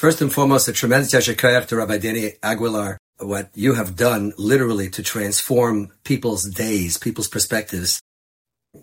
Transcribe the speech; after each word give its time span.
First 0.00 0.22
and 0.22 0.32
foremost, 0.32 0.66
a 0.66 0.72
tremendous 0.72 1.12
yashikayach 1.12 1.66
to 1.66 1.76
Rabbi 1.76 1.98
Danny 1.98 2.32
Aguilar, 2.42 2.96
what 3.18 3.50
you 3.54 3.74
have 3.74 3.96
done 3.96 4.32
literally 4.38 4.88
to 4.88 5.02
transform 5.02 5.92
people's 6.04 6.48
days, 6.48 6.96
people's 6.96 7.28
perspectives. 7.28 8.00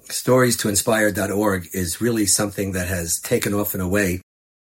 Stories 0.09 0.55
to 0.57 0.69
inspire.org 0.69 1.69
is 1.73 1.99
really 1.99 2.27
something 2.27 2.73
that 2.73 2.87
has 2.87 3.19
taken 3.19 3.55
off 3.55 3.73
in 3.73 3.81
a 3.81 3.87
way 3.87 4.21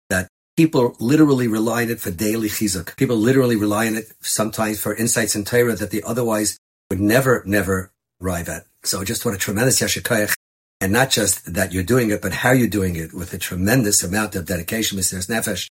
that 0.10 0.30
people 0.56 0.96
literally 1.02 1.50
rely 1.50 1.84
on 1.84 1.90
it 1.90 2.00
for 2.00 2.10
daily 2.10 2.48
chizuk. 2.48 2.96
People 2.96 3.18
literally 3.18 3.58
rely 3.58 3.88
on 3.88 3.98
it 3.98 4.14
sometimes 4.22 4.80
for 4.80 4.96
insights 4.96 5.36
in 5.36 5.44
Torah 5.44 5.76
that 5.76 5.92
they 5.92 6.02
otherwise 6.04 6.58
would 6.90 7.02
never, 7.02 7.44
never 7.46 7.92
arrive 8.22 8.48
at. 8.48 8.64
So 8.82 9.04
just 9.04 9.26
what 9.26 9.34
a 9.34 9.38
tremendous 9.38 9.82
yashikayach. 9.82 10.34
And 10.80 10.94
not 10.94 11.10
just 11.10 11.54
that 11.54 11.74
you're 11.74 11.84
doing 11.84 12.12
it, 12.12 12.22
but 12.22 12.32
how 12.32 12.52
you're 12.52 12.70
doing 12.70 12.96
it 12.96 13.14
with 13.14 13.34
a 13.34 13.38
tremendous 13.38 14.04
amount 14.04 14.36
of 14.36 14.46
dedication, 14.46 14.98
mesirus 14.98 15.30
nefesh. 15.30 15.68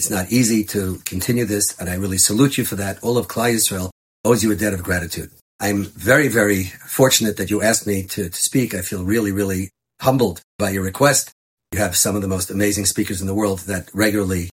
It's 0.00 0.08
not 0.08 0.32
easy 0.32 0.64
to 0.64 0.96
continue 1.04 1.44
this, 1.44 1.78
and 1.78 1.86
I 1.90 1.94
really 1.96 2.16
salute 2.16 2.56
you 2.56 2.64
for 2.64 2.74
that. 2.76 2.98
All 3.02 3.18
of 3.18 3.28
Klal 3.28 3.52
Yisrael 3.52 3.90
owes 4.24 4.42
you 4.42 4.50
a 4.50 4.56
debt 4.56 4.72
of 4.72 4.82
gratitude. 4.82 5.30
I'm 5.60 5.84
very, 5.84 6.28
very 6.28 6.64
fortunate 6.86 7.36
that 7.36 7.50
you 7.50 7.60
asked 7.60 7.86
me 7.86 8.04
to, 8.04 8.30
to 8.30 8.42
speak. 8.42 8.72
I 8.72 8.80
feel 8.80 9.04
really, 9.04 9.30
really 9.30 9.68
humbled 10.00 10.40
by 10.58 10.70
your 10.70 10.84
request. 10.84 11.32
You 11.72 11.80
have 11.80 11.98
some 11.98 12.16
of 12.16 12.22
the 12.22 12.28
most 12.28 12.50
amazing 12.50 12.86
speakers 12.86 13.20
in 13.20 13.26
the 13.26 13.34
world 13.34 13.58
that 13.68 13.90
regularly 13.92 14.48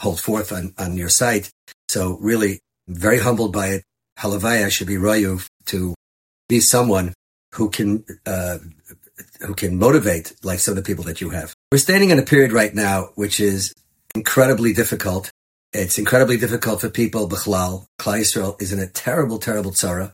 hold 0.00 0.20
forth 0.20 0.50
on, 0.50 0.74
on 0.76 0.96
your 0.96 1.08
site. 1.08 1.50
So 1.88 2.18
really 2.20 2.58
very 2.88 3.20
humbled 3.20 3.52
by 3.52 3.68
it. 3.68 3.84
Halavai, 4.18 4.68
should 4.72 4.88
be 4.88 4.96
Rayu 4.96 5.46
to 5.66 5.94
be 6.48 6.58
someone 6.58 7.14
who 7.54 7.70
can, 7.70 8.04
uh, 8.26 8.58
who 9.42 9.54
can 9.54 9.78
motivate 9.78 10.34
like 10.42 10.58
some 10.58 10.72
of 10.76 10.82
the 10.82 10.82
people 10.82 11.04
that 11.04 11.20
you 11.20 11.30
have. 11.30 11.54
We're 11.70 11.78
standing 11.78 12.10
in 12.10 12.18
a 12.18 12.22
period 12.22 12.50
right 12.50 12.74
now, 12.74 13.10
which 13.14 13.38
is 13.38 13.72
incredibly 14.14 14.72
difficult. 14.72 15.30
It's 15.72 15.98
incredibly 15.98 16.36
difficult 16.36 16.80
for 16.80 16.90
people. 16.90 17.28
Bechlal, 17.28 17.86
Klal 18.00 18.20
Yisrael 18.20 18.60
is 18.60 18.72
in 18.72 18.80
a 18.80 18.86
terrible, 18.86 19.38
terrible 19.38 19.70
tzara. 19.70 20.12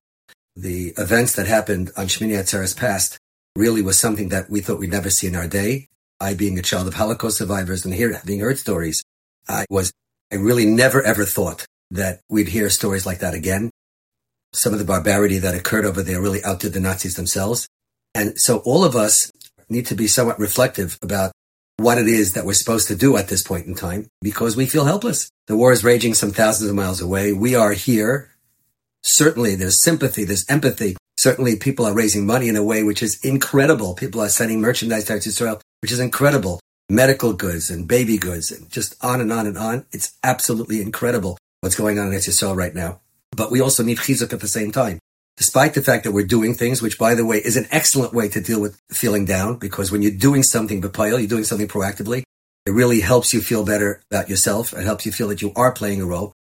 The 0.55 0.95
events 0.97 1.35
that 1.37 1.47
happened 1.47 1.91
on 1.97 2.07
Shmini 2.07 2.39
Atzeres 2.39 2.77
past 2.77 3.19
really 3.57 3.83
was 3.83 3.99
something 3.99 4.29
that 4.31 4.51
we 4.51 4.61
thought 4.61 4.79
we'd 4.79 4.91
never 4.91 5.11
see 5.11 5.27
in 5.27 5.37
our 5.37 5.49
day. 5.49 5.89
I, 6.21 6.35
being 6.35 6.59
a 6.59 6.63
child 6.63 6.87
of 6.89 6.95
Holocaust 6.95 7.39
survivors 7.39 7.85
and 7.85 7.95
here 7.95 8.13
having 8.13 8.41
heard 8.41 8.59
stories, 8.59 9.03
I 9.49 9.67
was, 9.69 9.93
I 10.33 10.37
really 10.37 10.65
never 10.65 11.03
ever 11.03 11.25
thought 11.25 11.67
that 11.91 12.21
we'd 12.29 12.49
hear 12.49 12.71
stories 12.71 13.07
like 13.07 13.19
that 13.19 13.35
again. 13.35 13.71
Some 14.53 14.73
of 14.73 14.79
the 14.79 14.85
barbarity 14.85 15.39
that 15.39 15.55
occurred 15.55 15.85
over 15.85 16.03
there 16.03 16.21
really 16.21 16.43
outdid 16.43 16.73
the 16.73 16.81
Nazis 16.81 17.17
themselves. 17.17 17.69
And 18.15 18.39
so 18.41 18.59
all 18.59 18.85
of 18.85 18.97
us 18.97 19.31
need 19.69 19.87
to 19.87 19.95
be 19.95 20.07
somewhat 20.07 20.39
reflective 20.39 20.99
about 21.03 21.33
what 21.79 21.99
it 21.99 22.09
is 22.09 22.33
that 22.33 22.45
we're 22.45 22.55
supposed 22.55 22.89
to 22.89 22.97
do 22.97 23.17
at 23.17 23.29
this 23.29 23.43
point 23.43 23.67
in 23.67 23.75
time 23.75 24.09
because 24.23 24.57
we 24.57 24.67
feel 24.67 24.85
helpless. 24.85 25.31
The 25.47 25.57
war 25.57 25.73
is 25.73 25.85
raging 25.85 26.15
some 26.15 26.31
thousands 26.31 26.71
of 26.71 26.77
miles 26.77 27.01
away. 27.01 27.33
We 27.33 27.55
are 27.55 27.73
here. 27.73 28.31
Certainly 29.03 29.57
there's 29.57 29.83
sympathy, 29.83 30.25
there's 30.25 30.49
empathy. 30.49 30.97
Certainly 31.19 31.57
people 31.57 31.87
are 31.87 31.95
raising 31.95 32.27
money 32.27 32.49
in 32.49 32.57
a 32.57 32.65
way 32.65 32.83
which 32.83 33.03
is 33.03 33.23
incredible. 33.25 33.95
People 33.95 34.21
are 34.21 34.29
sending 34.29 34.61
merchandise 34.61 35.05
to 35.05 35.15
Israel 35.15 35.61
which 35.83 35.93
is 35.93 36.01
incredible. 36.01 36.61
Medical 36.89 37.33
goods 37.33 37.71
and 37.71 37.87
baby 37.87 38.17
goods 38.17 38.51
and 38.51 38.71
just 38.71 38.97
on 39.05 39.21
and 39.21 39.33
on 39.33 39.47
and 39.47 39.59
on. 39.59 39.87
It's 39.93 40.15
absolutely 40.23 40.81
incredible 40.81 41.39
what's 41.61 41.77
going 41.77 41.99
on 41.99 42.09
in 42.09 42.15
Israel 42.15 42.55
right 42.55 42.75
now. 42.75 43.01
But 43.37 43.51
we 43.51 43.61
also 43.61 43.83
need 43.83 43.99
chizuk 43.99 44.33
at 44.33 44.41
the 44.41 44.49
same 44.49 44.73
time. 44.73 44.99
Despite 45.37 45.75
the 45.75 45.83
fact 45.83 46.05
that 46.05 46.13
we're 46.13 46.27
doing 46.27 46.55
things, 46.55 46.81
which 46.81 46.99
by 46.99 47.15
the 47.15 47.27
way 47.27 47.39
is 47.39 47.57
an 47.57 47.67
excellent 47.71 48.15
way 48.15 48.29
to 48.29 48.41
deal 48.41 48.61
with 48.61 48.81
feeling 48.91 49.27
down, 49.27 49.57
because 49.57 49.93
when 49.93 50.01
you're 50.01 50.11
doing 50.11 50.43
something 50.43 50.81
b'payil, 50.81 51.19
you're 51.19 51.29
doing 51.29 51.45
something 51.45 51.69
proactively, 51.69 52.23
it 52.65 52.71
really 52.71 53.01
helps 53.01 53.33
you 53.35 53.41
feel 53.41 53.65
better 53.65 54.01
about 54.11 54.29
yourself. 54.29 54.73
It 54.73 54.85
helps 54.85 55.07
you 55.07 55.13
feel 55.13 55.29
that 55.29 55.43
you 55.43 55.53
are 55.55 55.73
playing 55.73 56.01
a 56.01 56.07
role. 56.07 56.33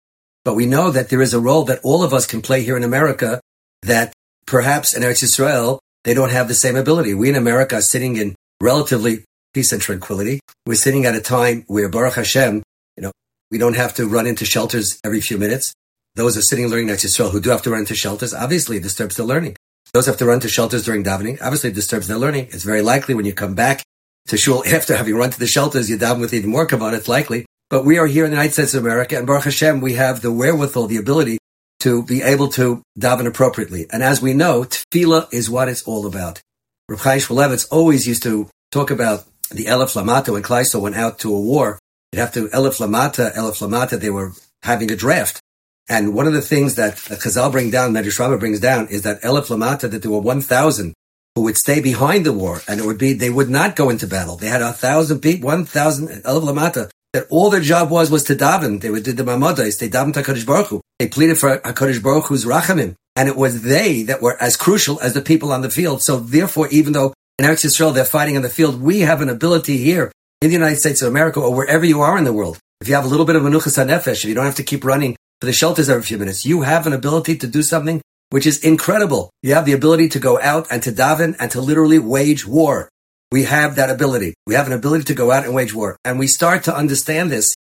But 0.45 0.55
we 0.55 0.67
know 0.67 0.91
that 0.91 1.09
there 1.09 1.23
is 1.23 1.35
a 1.35 1.41
role 1.41 1.65
that 1.65 1.81
all 1.83 2.03
of 2.03 2.15
us 2.15 2.27
can 2.27 2.41
play 2.41 2.63
here 2.63 2.77
in 2.77 2.85
America 2.85 3.41
that 3.83 4.13
perhaps 4.47 4.95
in 4.95 5.03
Eretz 5.03 5.23
Israel, 5.23 5.81
they 6.05 6.15
don't 6.15 6.31
have 6.31 6.49
the 6.49 6.55
same 6.55 6.77
ability. 6.77 7.15
We 7.15 7.31
in 7.31 7.35
America 7.35 7.77
are 7.77 7.83
sitting 7.83 8.17
in 8.17 8.35
relatively 8.61 9.25
peace 9.53 9.73
and 9.73 9.83
tranquility. 9.83 10.41
We're 10.67 10.75
sitting 10.75 11.05
at 11.05 11.15
a 11.15 11.21
time 11.21 11.65
where 11.67 11.89
Baruch 11.89 12.15
Hashem, 12.15 12.63
you 12.97 13.03
know, 13.03 13.13
we 13.51 13.59
don't 13.59 13.77
have 13.77 13.95
to 13.95 14.07
run 14.07 14.27
into 14.27 14.45
shelters 14.45 14.99
every 15.05 15.21
few 15.21 15.39
minutes. 15.39 15.75
Those 16.17 16.37
are 16.37 16.43
sitting 16.43 16.69
learning 16.69 16.89
Eretz 16.89 17.05
Yisrael 17.05 17.33
who 17.33 17.41
do 17.41 17.51
have 17.51 17.63
to 17.63 17.71
run 17.71 17.85
to 17.87 17.95
shelters, 17.95 18.33
obviously 18.33 18.79
disturbs 18.79 19.17
their 19.17 19.27
learning. 19.27 19.57
Those 19.93 20.07
have 20.07 20.17
to 20.19 20.27
run 20.27 20.41
to 20.41 20.49
shelters 20.49 20.85
during 20.85 21.03
davening, 21.03 21.39
obviously 21.43 21.73
disturbs 21.73 22.07
their 22.07 22.19
learning. 22.19 22.49
It's 22.53 22.63
very 22.63 22.83
likely 22.83 23.15
when 23.15 23.25
you 23.25 23.33
come 23.33 23.55
back 23.55 23.83
to 24.29 24.37
shul 24.37 24.65
after 24.73 24.97
having 24.97 25.17
run 25.17 25.31
to 25.31 25.39
the 25.39 25.47
shelters, 25.47 25.91
you 25.91 25.99
daven 25.99 26.21
with 26.21 26.33
even 26.33 26.51
more 26.51 26.67
kavanah, 26.67 26.99
it's 26.99 27.09
likely. 27.09 27.47
But 27.69 27.85
we 27.85 27.99
are 27.99 28.07
here 28.07 28.25
in 28.25 28.31
the 28.31 28.37
United 28.37 28.53
States 28.53 28.75
of 28.75 28.85
America, 28.85 29.17
and 29.17 29.27
Baruch 29.27 29.45
Hashem, 29.45 29.81
we 29.81 29.95
have 29.95 30.21
the 30.21 30.31
wherewithal, 30.31 30.87
the 30.87 30.99
ability 30.99 31.39
to 31.81 32.03
be 32.05 32.23
able 32.23 32.49
to 32.49 32.83
daven 32.99 33.27
appropriately. 33.27 33.87
And 33.91 34.03
as 34.03 34.23
we 34.23 34.35
know, 34.35 34.65
tefillah 34.65 35.33
is 35.33 35.51
what 35.51 35.69
it's 35.69 35.83
all 35.83 36.07
about. 36.07 36.41
Rav 36.89 37.01
Chaim 37.01 37.19
Shmulevitz 37.19 37.67
always 37.71 38.07
used 38.07 38.23
to 38.23 38.49
talk 38.71 38.91
about 38.91 39.25
the 39.51 39.67
Elif 39.67 39.95
Lamata 39.95 40.33
when 40.33 40.43
Kleisel 40.43 40.81
went 40.81 40.97
out 40.97 41.19
to 41.21 41.35
a 41.35 41.41
war. 41.41 41.79
You'd 42.13 42.21
have 42.21 42.33
to 42.35 42.49
Elif 42.49 42.79
Lamata, 42.79 43.35
Elif 43.35 43.61
Lamata, 43.61 43.99
they 43.99 44.11
were 44.11 44.33
having 44.63 44.91
a 44.93 44.97
draft. 44.97 45.41
And 45.89 46.15
one 46.15 46.27
of 46.27 46.33
the 46.33 46.41
things 46.41 46.77
that 46.77 46.97
Chazal 46.97 47.53
bring 47.53 47.71
down, 47.71 47.93
Medrash 47.93 48.19
Rabbah 48.19 48.39
brings 48.39 48.61
down, 48.61 48.89
is 48.89 49.03
that 49.03 49.21
Elif 49.23 49.49
Lamata, 49.49 49.91
that 49.91 50.03
there 50.03 50.11
were 50.11 50.21
1,000 50.21 50.95
who 51.35 51.43
would 51.43 51.59
stay 51.59 51.81
behind 51.81 52.25
the 52.25 52.33
war, 52.33 52.63
and 52.69 52.81
it 52.81 52.87
would 52.87 52.99
be, 52.99 53.13
they 53.13 53.31
would 53.31 53.51
not 53.51 53.77
go 53.77 53.91
into 53.91 54.07
battle. 54.07 54.37
They 54.37 54.47
had 54.47 54.63
a 54.63 54.73
thousand 54.73 55.21
people, 55.21 55.49
1,000 55.49 56.23
Elif 56.23 56.43
Lamata, 56.43 56.91
that 57.13 57.27
all 57.29 57.51
their 57.51 57.61
job 57.61 57.91
was, 57.91 58.11
was 58.11 58.25
to 58.25 58.35
daven. 58.35 58.81
They 58.81 58.91
would 58.91 59.05
do 59.05 59.13
the 59.13 59.25
Mamadais, 59.25 59.79
they 59.79 59.89
davened 59.89 60.15
to 60.15 60.23
HaKadosh 60.23 60.47
Baruch 60.47 60.69
Hu. 60.69 60.81
They 60.99 61.09
pleaded 61.09 61.39
for 61.39 61.59
HaKadosh 61.59 62.03
Baruch 62.03 62.27
Hu's 62.27 62.45
Rachamim. 62.45 62.95
And 63.17 63.29
it 63.29 63.37
was 63.37 63.63
they 63.63 64.03
that 64.05 64.23
were 64.23 64.41
as 64.43 64.57
crucial 64.57 65.01
as 65.01 65.15
the 65.15 65.21
people 65.21 65.53
on 65.53 65.63
the 65.63 65.71
field. 65.71 66.03
So 66.03 66.19
therefore, 66.19 66.69
even 66.69 66.93
though 66.93 67.15
in 67.39 67.45
Eretz 67.45 67.65
Yisrael 67.65 67.95
they're 67.95 68.05
fighting 68.05 68.37
on 68.37 68.43
the 68.43 68.49
field, 68.49 68.81
we 68.81 69.01
have 69.01 69.21
an 69.21 69.29
ability 69.29 69.77
here 69.77 70.11
in 70.41 70.49
the 70.49 70.55
United 70.55 70.79
States 70.79 71.03
of 71.03 71.09
America 71.09 71.41
or 71.41 71.55
wherever 71.55 71.85
you 71.85 72.01
are 72.01 72.19
in 72.19 72.25
the 72.25 72.33
world. 72.33 72.59
If 72.81 72.89
you 72.89 72.95
have 72.97 73.05
a 73.05 73.09
little 73.09 73.27
bit 73.27 73.37
of 73.37 73.43
menuchas 73.43 73.79
hanefesh, 73.79 74.25
if 74.25 74.25
you 74.25 74.35
don't 74.35 74.45
have 74.45 74.57
to 74.57 74.65
keep 74.65 74.85
running 74.85 75.17
for 75.45 75.49
the 75.49 75.53
shelters 75.53 75.91
every 75.91 76.03
few 76.03 76.17
minutes, 76.17 76.47
you 76.47 76.63
have 76.63 76.87
an 76.87 76.95
ability 76.95 77.37
to 77.37 77.47
do 77.47 77.61
something 77.61 78.01
which 78.31 78.47
is 78.47 78.65
incredible. 78.65 79.29
You 79.43 79.53
have 79.53 79.67
the 79.67 79.75
ability 79.75 80.09
to 80.11 80.19
go 80.19 80.41
out 80.41 80.67
and 80.71 80.83
to 80.85 80.91
daven 80.91 81.37
and 81.39 81.51
to 81.51 81.61
literally 81.61 81.99
wage 81.99 82.47
war. 82.47 82.89
We 83.31 83.43
have 83.43 83.77
that 83.77 83.91
ability. 83.91 84.33
We 84.47 84.55
have 84.55 84.67
an 84.67 84.73
ability 84.73 85.05
to 85.05 85.15
go 85.15 85.31
out 85.31 85.45
and 85.45 85.55
wage 85.55 85.75
war. 85.75 85.99
And 86.03 86.19
we 86.19 86.29
start 86.29 86.65
to 86.65 86.75
understand 86.75 87.31
this 87.31 87.55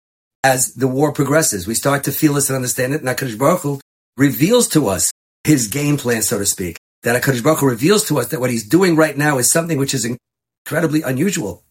as 0.45 0.75
the 0.75 0.87
war 0.87 1.13
progresses. 1.13 1.67
We 1.67 1.75
start 1.75 2.05
to 2.05 2.13
feel 2.13 2.35
this 2.35 2.51
and 2.51 2.55
understand 2.55 2.95
it. 2.95 3.01
And 3.01 3.09
HaKadosh 3.09 3.37
Baruch 3.37 3.63
Hu 3.63 3.81
reveals 4.17 4.69
to 4.69 4.87
us 4.87 5.11
his 5.43 5.67
game 5.67 5.97
plan, 5.97 6.23
so 6.23 6.39
to 6.39 6.47
speak. 6.47 6.79
That 7.03 7.21
HaKadosh 7.21 7.43
Baruch 7.43 7.59
Hu 7.59 7.67
reveals 7.67 8.05
to 8.05 8.21
us 8.21 8.29
that 8.29 8.39
what 8.39 8.51
he's 8.51 8.69
doing 8.69 8.95
right 8.95 9.19
now 9.19 9.39
is 9.39 9.51
something 9.51 9.77
which 9.77 9.93
is 9.93 10.07
incredibly 10.65 11.03
unusual. 11.03 11.65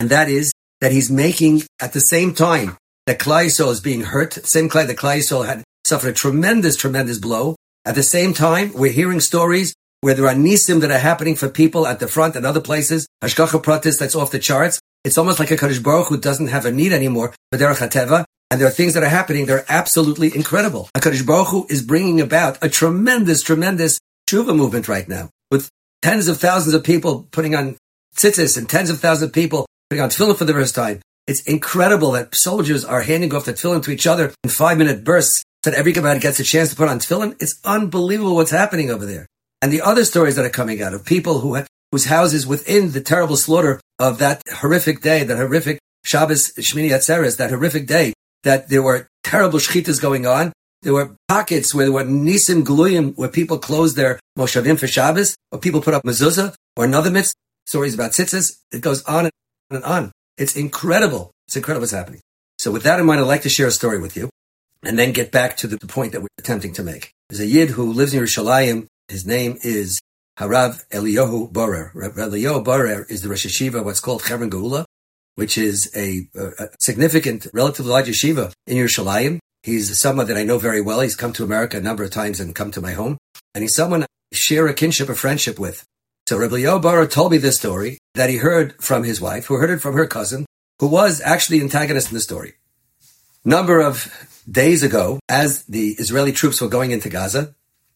And 0.00 0.08
that 0.08 0.30
is 0.30 0.50
that 0.80 0.92
he's 0.92 1.10
making 1.10 1.64
at 1.78 1.92
the 1.92 2.00
same 2.00 2.32
time 2.32 2.78
Klal 3.14 3.46
Yisrael 3.46 3.72
is 3.72 3.80
being 3.80 4.02
hurt, 4.02 4.32
the 4.32 4.46
same 4.46 4.68
Klal 4.68 4.86
that 4.86 4.96
Klal 4.96 5.18
Yisrael 5.18 5.46
had 5.46 5.64
suffered 5.86 6.10
a 6.10 6.12
tremendous, 6.12 6.76
tremendous 6.76 7.18
blow. 7.18 7.56
At 7.84 7.94
the 7.94 8.02
same 8.02 8.34
time, 8.34 8.72
we're 8.74 8.92
hearing 8.92 9.20
stories 9.20 9.74
where 10.00 10.14
there 10.14 10.26
are 10.26 10.34
nisim 10.34 10.80
that 10.80 10.90
are 10.90 10.98
happening 10.98 11.34
for 11.34 11.48
people 11.48 11.86
at 11.86 12.00
the 12.00 12.08
front 12.08 12.36
and 12.36 12.44
other 12.44 12.60
places. 12.60 13.08
Hashgacha 13.22 13.62
pratis 13.62 13.98
that's 13.98 14.14
off 14.14 14.30
the 14.30 14.38
charts. 14.38 14.80
It's 15.04 15.16
almost 15.16 15.38
like 15.38 15.50
a 15.50 15.56
Kadosh 15.56 15.82
Baruch 15.82 16.08
Hu 16.08 16.18
doesn't 16.18 16.48
have 16.48 16.66
a 16.66 16.72
need 16.72 16.92
anymore 16.92 17.34
for 17.50 17.58
Derech 17.58 17.76
HaTeva. 17.76 18.24
And 18.50 18.60
there 18.60 18.68
are 18.68 18.72
things 18.72 18.94
that 18.94 19.02
are 19.02 19.08
happening 19.08 19.46
that 19.46 19.54
are 19.54 19.64
absolutely 19.68 20.34
incredible. 20.34 20.88
HaKadosh 20.96 21.26
Baruch 21.26 21.48
Hu 21.48 21.66
is 21.68 21.82
bringing 21.82 22.20
about 22.20 22.58
a 22.62 22.68
tremendous, 22.68 23.42
tremendous 23.42 23.98
tshuva 24.28 24.54
movement 24.54 24.88
right 24.88 25.08
now 25.08 25.30
with 25.50 25.70
tens 26.02 26.28
of 26.28 26.38
thousands 26.38 26.74
of 26.74 26.84
people 26.84 27.26
putting 27.30 27.54
on 27.54 27.76
tzitzis 28.16 28.58
and 28.58 28.68
tens 28.68 28.90
of 28.90 29.00
thousands 29.00 29.28
of 29.28 29.32
people 29.32 29.66
putting 29.88 30.02
on 30.02 30.10
tefillin 30.10 30.36
for 30.36 30.44
the 30.44 30.52
first 30.52 30.74
time. 30.74 31.00
It's 31.28 31.42
incredible 31.42 32.12
that 32.12 32.34
soldiers 32.34 32.86
are 32.86 33.02
handing 33.02 33.34
off 33.34 33.44
the 33.44 33.52
tefillin 33.52 33.82
to 33.82 33.90
each 33.90 34.06
other 34.06 34.32
in 34.42 34.48
five 34.48 34.78
minute 34.78 35.04
bursts 35.04 35.44
so 35.62 35.70
that 35.70 35.78
everybody 35.78 36.20
gets 36.20 36.40
a 36.40 36.44
chance 36.44 36.70
to 36.70 36.76
put 36.76 36.88
on 36.88 37.00
tefillin. 37.00 37.36
It's 37.38 37.60
unbelievable 37.66 38.34
what's 38.34 38.50
happening 38.50 38.90
over 38.90 39.04
there. 39.04 39.26
And 39.60 39.70
the 39.70 39.82
other 39.82 40.06
stories 40.06 40.36
that 40.36 40.46
are 40.46 40.50
coming 40.50 40.80
out 40.80 40.94
of 40.94 41.04
people 41.04 41.40
who 41.40 41.62
whose 41.92 42.06
houses 42.06 42.46
within 42.46 42.92
the 42.92 43.02
terrible 43.02 43.36
slaughter 43.36 43.78
of 43.98 44.18
that 44.20 44.42
horrific 44.50 45.02
day, 45.02 45.22
that 45.22 45.36
horrific 45.36 45.78
Shabbos 46.02 46.52
Shmini 46.54 46.90
Atzeres, 46.90 47.36
that 47.36 47.50
horrific 47.50 47.86
day, 47.86 48.14
that 48.44 48.70
there 48.70 48.82
were 48.82 49.08
terrible 49.22 49.58
shchitas 49.58 50.00
going 50.00 50.26
on. 50.26 50.52
There 50.80 50.94
were 50.94 51.14
pockets 51.28 51.74
where 51.74 51.84
there 51.84 51.92
were 51.92 52.04
nisim 52.04 52.62
gluyim, 52.64 53.14
where 53.16 53.28
people 53.28 53.58
closed 53.58 53.96
their 53.96 54.18
moshavim 54.38 54.78
for 54.78 54.86
Shabbos, 54.86 55.36
or 55.52 55.58
people 55.58 55.82
put 55.82 55.92
up 55.92 56.04
mezuzah, 56.04 56.54
or 56.76 56.84
another 56.86 57.10
mitzvah, 57.10 57.34
stories 57.66 57.94
about 57.94 58.12
tzitzis. 58.12 58.52
It 58.72 58.80
goes 58.80 59.02
on 59.04 59.28
and 59.70 59.84
on. 59.84 60.12
It's 60.38 60.56
incredible. 60.56 61.32
It's 61.48 61.56
incredible 61.56 61.82
what's 61.82 61.92
happening. 61.92 62.20
So 62.58 62.70
with 62.70 62.84
that 62.84 63.00
in 63.00 63.06
mind, 63.06 63.20
I'd 63.20 63.26
like 63.26 63.42
to 63.42 63.48
share 63.48 63.66
a 63.66 63.72
story 63.72 63.98
with 63.98 64.16
you 64.16 64.30
and 64.82 64.98
then 64.98 65.12
get 65.12 65.32
back 65.32 65.56
to 65.58 65.66
the, 65.66 65.78
point 65.78 66.12
that 66.12 66.20
we're 66.20 66.28
attempting 66.38 66.72
to 66.74 66.82
make. 66.82 67.10
There's 67.28 67.40
a 67.40 67.46
Yid 67.46 67.70
who 67.70 67.92
lives 67.92 68.14
in 68.14 68.22
Yerushalayim. 68.22 68.86
His 69.08 69.26
name 69.26 69.58
is 69.62 70.00
Harav 70.38 70.86
Eliyahu 70.90 71.52
Borer. 71.52 71.92
Eliyahu 71.94 72.64
Borer 72.64 73.04
is 73.10 73.22
the 73.22 73.28
Rosh 73.28 73.46
Yeshiva, 73.46 73.84
what's 73.84 74.00
called 74.00 74.22
Chevron 74.22 74.50
Geula. 74.50 74.84
which 75.34 75.58
is 75.58 75.90
a, 75.96 76.28
a 76.34 76.68
significant, 76.80 77.46
relatively 77.52 77.90
large 77.90 78.06
yeshiva 78.06 78.52
in 78.66 78.76
Yerushalayim. 78.76 79.38
He's 79.62 79.98
someone 79.98 80.26
that 80.28 80.36
I 80.36 80.44
know 80.44 80.58
very 80.58 80.80
well. 80.80 81.00
He's 81.00 81.16
come 81.16 81.32
to 81.34 81.44
America 81.44 81.76
a 81.76 81.80
number 81.80 82.04
of 82.04 82.10
times 82.10 82.38
and 82.40 82.54
come 82.54 82.70
to 82.72 82.80
my 82.80 82.92
home. 82.92 83.18
And 83.54 83.62
he's 83.62 83.74
someone 83.74 84.02
I 84.02 84.06
share 84.32 84.66
a 84.68 84.74
kinship, 84.74 85.08
a 85.08 85.14
friendship 85.14 85.58
with. 85.58 85.84
So 86.28 86.36
Rabbi 86.36 86.56
Yobar 86.56 87.10
told 87.10 87.32
me 87.32 87.38
this 87.38 87.56
story 87.56 87.96
that 88.12 88.28
he 88.28 88.36
heard 88.36 88.74
from 88.82 89.02
his 89.02 89.18
wife, 89.18 89.46
who 89.46 89.54
heard 89.54 89.70
it 89.70 89.80
from 89.80 89.94
her 89.94 90.06
cousin, 90.06 90.44
who 90.78 90.86
was 90.86 91.22
actually 91.22 91.62
antagonist 91.62 92.08
in 92.08 92.14
the 92.14 92.20
story. 92.20 92.52
Number 93.46 93.80
of 93.80 94.12
days 94.46 94.82
ago, 94.82 95.20
as 95.26 95.64
the 95.64 95.92
Israeli 95.92 96.32
troops 96.32 96.60
were 96.60 96.68
going 96.68 96.90
into 96.90 97.08
Gaza, 97.08 97.54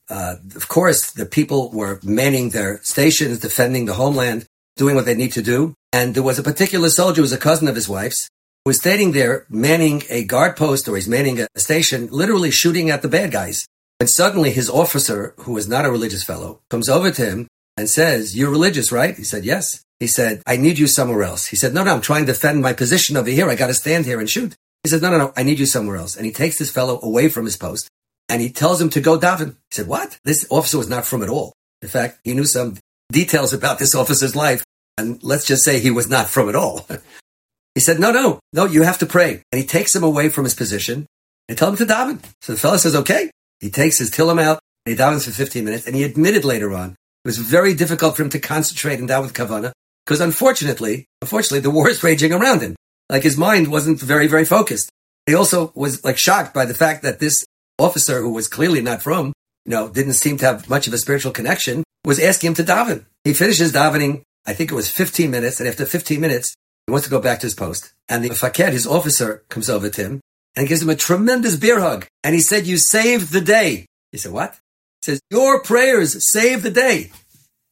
uh, 0.08 0.37
of 0.56 0.67
course, 0.69 1.12
the 1.12 1.26
people 1.26 1.70
were 1.73 2.00
manning 2.02 2.49
their 2.49 2.81
stations, 2.82 3.38
defending 3.38 3.84
the 3.84 4.00
homeland, 4.00 4.46
doing 4.78 4.94
what 4.94 5.05
they 5.05 5.14
need 5.14 5.32
to 5.32 5.43
do. 5.43 5.75
And 5.93 6.14
there 6.14 6.23
was 6.23 6.38
a 6.38 6.43
particular 6.43 6.88
soldier 6.88 7.17
who 7.17 7.28
was 7.28 7.35
a 7.35 7.46
cousin 7.49 7.69
of 7.69 7.75
his 7.75 7.87
wife's, 7.87 8.31
who 8.64 8.70
was 8.70 8.78
standing 8.78 9.12
there 9.12 9.44
manning 9.50 10.05
a 10.08 10.25
guard 10.25 10.56
post 10.56 10.88
or 10.88 10.96
he's 10.96 11.06
manning 11.06 11.38
a 11.38 11.49
station, 11.58 12.08
literally 12.11 12.50
shooting 12.50 12.88
at 12.88 13.02
the 13.02 13.08
bad 13.08 13.31
guys. 13.31 13.67
And 14.00 14.08
suddenly 14.08 14.52
his 14.52 14.70
officer, 14.70 15.35
who 15.40 15.52
was 15.52 15.69
not 15.69 15.85
a 15.85 15.90
religious 15.90 16.25
fellow, 16.25 16.61
comes 16.70 16.88
over 16.88 17.11
to 17.11 17.26
him 17.26 17.46
and 17.77 17.89
says, 17.89 18.37
You're 18.37 18.51
religious, 18.51 18.93
right? 18.93 19.17
He 19.17 19.25
said, 19.25 19.45
Yes. 19.45 19.85
He 20.01 20.07
said, 20.09 20.43
I 20.47 20.57
need 20.57 20.79
you 20.79 20.89
somewhere 20.89 21.23
else. 21.23 21.47
He 21.47 21.57
said, 21.57 21.75
No, 21.75 21.85
no, 21.85 21.95
I'm 21.95 22.01
trying 22.01 22.27
to 22.27 22.33
defend 22.33 22.63
my 22.63 22.73
position 22.73 23.17
over 23.17 23.31
here. 23.31 23.49
I 23.49 23.55
got 23.55 23.69
to 23.69 23.75
stand 23.75 24.05
here 24.05 24.21
and 24.21 24.29
shoot. 24.29 24.55
He 24.83 24.91
says, 24.91 25.03
No, 25.03 25.11
no, 25.11 25.19
no, 25.19 25.33
I 25.37 25.43
need 25.43 25.59
you 25.59 25.67
somewhere 25.67 25.97
else. 25.97 26.17
And 26.17 26.27
he 26.27 26.33
takes 26.33 26.59
this 26.59 26.71
fellow 26.71 27.01
away 27.03 27.29
from 27.29 27.45
his 27.45 27.57
post 27.57 27.89
and 28.29 28.41
he 28.41 28.51
tells 28.51 28.81
him 28.81 28.91
to 28.91 29.01
go 29.01 29.19
daven. 29.19 29.51
He 29.71 29.77
said, 29.77 29.87
What? 29.87 30.19
This 30.25 30.47
officer 30.51 30.79
was 30.79 30.89
not 30.89 31.07
frum 31.07 31.23
at 31.23 31.29
all. 31.29 31.53
In 31.81 31.89
fact, 31.89 32.19
he 32.25 32.35
knew 32.35 32.45
some 32.45 32.77
details 33.11 33.53
about 33.53 33.79
this 33.79 33.95
officer's 33.95 34.37
life. 34.37 34.65
And 34.99 35.23
let's 35.23 35.47
just 35.47 35.65
say 35.65 35.79
he 35.79 35.91
was 35.91 36.09
not 36.09 36.29
frum 36.29 36.49
at 36.49 36.57
all. 36.57 36.87
he 37.75 37.81
said, 37.81 38.01
No, 38.01 38.11
no, 38.11 38.41
no, 38.53 38.65
you 38.65 38.83
have 38.83 38.99
to 38.99 39.07
pray. 39.07 39.43
And 39.53 39.61
he 39.61 39.67
takes 39.67 39.95
him 39.95 40.03
away 40.03 40.29
from 40.29 40.45
his 40.45 40.55
position 40.55 41.07
and 41.49 41.57
tell 41.57 41.69
him 41.69 41.77
to 41.77 41.87
daven. 41.87 42.23
So 42.41 42.53
the 42.53 42.59
fellow 42.59 42.77
says, 42.77 42.95
Okay. 42.97 43.31
He 43.61 43.71
takes 43.71 43.99
his 43.99 44.11
Tehillim 44.11 44.43
out 44.43 44.59
and 44.85 44.97
he 44.97 45.01
davens 45.01 45.25
for 45.25 45.31
15 45.31 45.65
minutes. 45.65 45.87
And 45.87 45.95
he 45.95 46.03
admitted 46.03 46.45
later 46.45 46.75
on 46.75 46.97
it 47.25 47.29
was 47.29 47.39
very 47.39 47.75
difficult 47.75 48.17
for 48.17 48.23
him 48.23 48.31
to 48.31 48.41
concentrate 48.41 48.99
and 48.99 49.09
daven 49.09 49.23
with 49.23 49.35
kavana 49.35 49.73
because 50.05 50.21
unfortunately, 50.21 51.07
unfortunately, 51.21 51.61
the 51.61 51.71
war 51.71 51.89
is 51.89 52.03
raging 52.03 52.33
around 52.33 52.61
him. 52.61 52.75
Like 53.09 53.23
his 53.23 53.37
mind 53.37 53.71
wasn't 53.71 54.01
very, 54.01 54.27
very 54.27 54.45
focused. 54.45 54.91
He 55.27 55.35
also 55.35 55.73
was 55.75 56.05
like 56.05 56.19
shocked 56.19 56.53
by 56.53 56.65
the 56.65 56.75
fact 56.75 57.03
that 57.03 57.21
this 57.21 57.45
officer 57.79 58.21
who 58.21 58.31
was 58.31 58.49
clearly 58.49 58.81
not 58.81 59.03
frum, 59.03 59.33
you 59.65 59.71
know, 59.71 59.89
didn't 59.89 60.15
seem 60.15 60.37
to 60.39 60.47
have 60.47 60.69
much 60.69 60.87
of 60.87 60.93
a 60.93 60.99
spiritual 60.99 61.33
connection, 61.33 61.85
was 62.05 62.19
asking 62.19 62.49
him 62.49 62.55
to 62.55 62.65
daven. 62.65 63.05
He 63.25 63.35
finishes 63.35 63.73
davening, 63.73 64.23
I 64.47 64.55
think 64.55 64.73
it 64.73 64.75
was 64.75 64.91
15 64.91 65.31
minutes, 65.31 65.61
and 65.61 65.69
after 65.69 65.87
15 65.87 66.21
minutes, 66.21 66.55
he 66.87 66.91
wants 66.91 67.07
to 67.07 67.11
go 67.11 67.21
back 67.21 67.39
to 67.41 67.47
his 67.47 67.55
post. 67.55 67.93
And 68.09 68.25
the 68.25 68.35
faked, 68.35 68.73
his 68.73 68.87
officer, 68.87 69.45
comes 69.49 69.71
over 69.71 69.89
to 69.89 70.03
him 70.03 70.21
and 70.57 70.67
gives 70.67 70.83
him 70.83 70.91
a 70.91 70.97
tremendous 70.97 71.57
beer 71.57 71.79
hug. 71.79 72.07
And 72.25 72.35
he 72.35 72.41
said, 72.41 72.67
you 72.67 72.77
saved 72.77 73.33
the 73.33 73.41
day. 73.41 73.87
He 74.11 74.19
said, 74.19 74.33
what? 74.33 74.59
Says, 75.04 75.20
your 75.31 75.62
prayers 75.62 76.31
saved 76.31 76.62
the 76.62 76.70
day. 76.70 77.10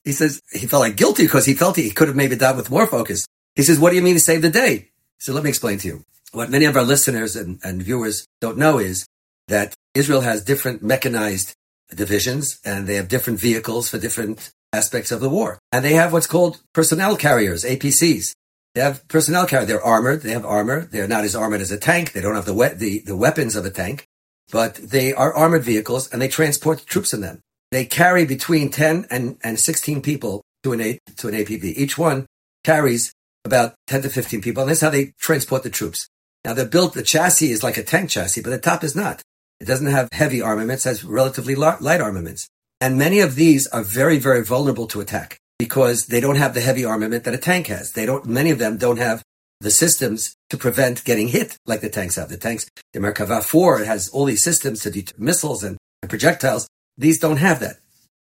He 0.05 0.13
says, 0.13 0.41
he 0.53 0.67
felt 0.67 0.81
like 0.81 0.97
guilty 0.97 1.25
because 1.25 1.47
he 1.47 1.55
felt 1.55 1.77
he 1.77 1.91
could 1.91 2.09
have 2.09 2.17
maybe 2.17 2.37
davened 2.37 2.57
with 2.57 2.71
more 2.71 2.87
focus. 2.87 3.27
He 3.55 3.63
says, 3.63 3.79
what 3.79 3.91
do 3.91 3.97
you 3.97 4.03
mean 4.03 4.15
to 4.15 4.21
save 4.21 4.43
the 4.43 4.51
day? 4.51 4.89
Said, 5.19 5.35
let 5.35 5.45
me 5.45 5.51
explain 5.51 5.79
to 5.79 5.89
you. 5.89 6.05
What 6.33 6.51
many 6.51 6.65
of 6.65 6.77
our 6.77 6.83
listeners 6.85 7.37
and, 7.37 7.61
and 7.63 7.83
viewers 7.83 8.27
don't 8.41 8.57
know 8.59 8.79
is 8.79 9.07
that 9.49 9.75
Israel 9.95 10.23
has 10.23 10.45
different 10.45 10.83
mechanized 10.83 11.55
divisions 11.95 12.61
and 12.65 12.87
they 12.87 12.95
have 12.95 13.09
different 13.09 13.41
vehicles 13.41 13.89
for 13.89 13.99
different 13.99 14.51
aspects 14.73 15.11
of 15.11 15.21
the 15.21 15.29
war. 15.29 15.59
And 15.73 15.85
they 15.85 15.95
have 15.95 16.13
what's 16.13 16.27
called 16.29 16.61
personnel 16.73 17.17
carriers, 17.17 17.65
APCs. 17.65 18.33
They 18.75 18.81
have 18.81 19.07
personnel 19.09 19.47
carriers. 19.47 19.69
They're 19.69 19.83
armored. 19.85 20.23
They 20.23 20.31
have 20.31 20.47
armor. 20.47 20.83
They're 20.87 21.09
not 21.09 21.25
as 21.25 21.35
armored 21.35 21.61
as 21.61 21.73
a 21.73 21.79
tank. 21.79 22.13
They 22.13 22.21
don't 22.21 22.37
have 22.37 22.45
the, 22.47 22.55
we- 22.55 22.69
the, 22.69 22.99
the 23.01 23.17
weapons 23.17 23.57
of 23.57 23.65
a 23.65 23.71
tank, 23.71 24.07
but 24.51 24.75
they 24.77 25.13
are 25.13 25.35
armored 25.35 25.65
vehicles 25.65 26.11
and 26.13 26.21
they 26.21 26.29
transport 26.29 26.87
troops 26.87 27.13
in 27.13 27.21
them. 27.21 27.41
They 27.71 27.85
carry 27.85 28.25
between 28.25 28.71
10 28.71 29.07
and, 29.11 29.39
and 29.43 29.59
16 29.59 30.03
people 30.03 30.43
to 30.65 30.73
an, 30.73 30.81
A, 30.81 30.99
to 31.17 31.29
an 31.29 31.35
APC. 31.35 31.65
Each 31.77 31.97
one 31.97 32.27
carries 32.65 33.13
about 33.45 33.75
10 33.87 34.03
to 34.03 34.09
15 34.11 34.43
people. 34.43 34.63
And 34.63 34.71
that's 34.71 34.81
how 34.81 34.91
they 34.91 35.13
transport 35.19 35.63
the 35.63 35.71
troops. 35.71 36.09
Now 36.45 36.55
they're 36.55 36.67
built, 36.67 36.95
the 36.95 37.03
chassis 37.03 37.53
is 37.53 37.63
like 37.63 37.77
a 37.77 37.83
tank 37.83 38.11
chassis, 38.11 38.43
but 38.43 38.51
the 38.51 38.59
top 38.59 38.83
is 38.83 38.97
not. 38.97 39.23
It 39.61 39.67
doesn't 39.67 39.87
have 39.87 40.09
heavy 40.13 40.41
armaments, 40.41 40.85
has 40.85 41.05
relatively 41.05 41.55
light 41.55 42.01
armaments. 42.01 42.49
And 42.81 42.99
many 42.99 43.21
of 43.21 43.35
these 43.35 43.67
are 43.69 43.83
very, 43.83 44.19
very 44.19 44.43
vulnerable 44.43 44.87
to 44.89 45.01
attack 45.01 45.39
because 45.59 46.07
they 46.07 46.21
don't 46.21 46.37
have 46.37 46.55
the 46.55 46.63
heavy 46.63 46.85
armament 46.85 47.25
that 47.25 47.35
a 47.35 47.39
tank 47.39 47.67
has. 47.67 47.93
They 47.93 48.07
don't, 48.07 48.25
many 48.25 48.51
of 48.51 48.59
them 48.59 48.79
don't 48.79 48.97
have 48.97 49.23
the 49.61 49.71
systems 49.71 50.35
to 50.49 50.57
prevent 50.57 51.05
getting 51.05 51.29
hit 51.29 51.57
like 51.67 51.81
the 51.81 51.91
tanks 51.91 52.17
have. 52.17 52.29
The 52.29 52.37
tanks, 52.37 52.67
the 52.93 53.01
Merkava 53.01 53.43
4 53.43 53.85
has 53.85 54.09
all 54.09 54.25
these 54.25 54.43
systems 54.43 54.81
to 54.81 54.91
deter 54.91 55.15
missiles 55.19 55.63
and, 55.63 55.77
and 56.03 56.09
projectiles. 56.09 56.69
These 56.97 57.19
don't 57.19 57.37
have 57.37 57.61
that. 57.61 57.77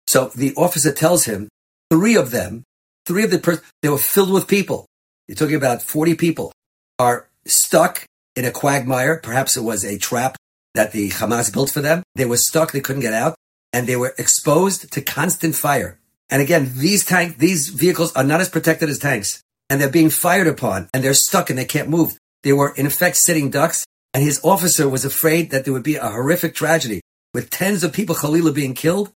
So 0.06 0.30
the 0.34 0.54
officer 0.56 0.92
tells 0.92 1.24
him 1.24 1.48
three 1.90 2.16
of 2.16 2.30
them, 2.30 2.64
three 3.06 3.24
of 3.24 3.30
the, 3.30 3.38
per- 3.38 3.62
they 3.82 3.88
were 3.88 3.98
filled 3.98 4.32
with 4.32 4.48
people. 4.48 4.86
You're 5.26 5.36
talking 5.36 5.56
about 5.56 5.82
40 5.82 6.14
people 6.14 6.52
are 6.98 7.28
stuck 7.46 8.04
in 8.34 8.44
a 8.44 8.50
quagmire. 8.50 9.20
Perhaps 9.22 9.56
it 9.56 9.62
was 9.62 9.84
a 9.84 9.98
trap 9.98 10.36
that 10.74 10.92
the 10.92 11.10
Hamas 11.10 11.52
built 11.52 11.70
for 11.70 11.80
them. 11.80 12.02
They 12.14 12.24
were 12.24 12.36
stuck, 12.36 12.72
they 12.72 12.80
couldn't 12.80 13.02
get 13.02 13.12
out, 13.12 13.34
and 13.72 13.86
they 13.86 13.96
were 13.96 14.14
exposed 14.18 14.92
to 14.92 15.00
constant 15.02 15.54
fire. 15.54 15.98
And 16.30 16.42
again, 16.42 16.72
these 16.74 17.04
tank, 17.04 17.38
these 17.38 17.68
vehicles 17.68 18.14
are 18.14 18.24
not 18.24 18.40
as 18.40 18.48
protected 18.48 18.88
as 18.88 18.98
tanks, 18.98 19.42
and 19.68 19.80
they're 19.80 19.90
being 19.90 20.10
fired 20.10 20.46
upon, 20.46 20.88
and 20.92 21.02
they're 21.02 21.14
stuck 21.14 21.50
and 21.50 21.58
they 21.58 21.64
can't 21.64 21.88
move. 21.88 22.18
They 22.42 22.52
were 22.52 22.74
in 22.76 22.86
effect 22.86 23.16
sitting 23.16 23.50
ducks, 23.50 23.84
and 24.14 24.22
his 24.22 24.40
officer 24.42 24.88
was 24.88 25.04
afraid 25.04 25.50
that 25.50 25.64
there 25.64 25.72
would 25.72 25.82
be 25.82 25.96
a 25.96 26.08
horrific 26.08 26.54
tragedy 26.54 27.00
with 27.34 27.50
tens 27.50 27.84
of 27.84 27.92
people, 27.92 28.14
Khalilah 28.14 28.54
being 28.54 28.74
killed, 28.74 29.12